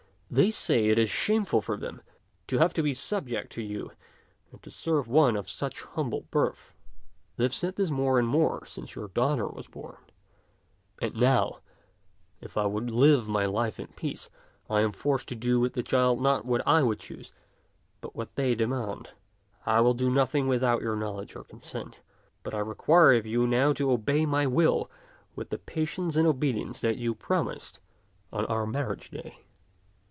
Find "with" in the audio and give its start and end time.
15.59-15.73, 25.35-25.49